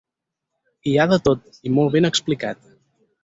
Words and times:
Hi 0.91 0.93
ha 0.97 1.05
de 1.11 1.19
tot 1.27 1.61
i 1.71 1.75
molt 1.75 1.93
ben 1.97 2.09
explicat. 2.11 2.65